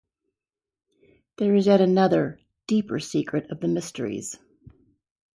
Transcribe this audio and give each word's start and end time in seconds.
There 1.37 1.53
is 1.53 1.67
yet 1.67 1.79
another, 1.79 2.39
deeper 2.65 2.99
secret 2.99 3.51
of 3.51 3.59
the 3.59 3.67
mysteries. 3.67 4.39